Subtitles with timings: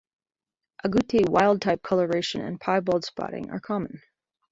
[0.83, 4.01] Agouti "wild type" coloration and piebald spotting are common.